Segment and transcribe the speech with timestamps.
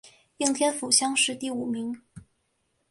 [0.37, 2.01] 应天府乡试第五名。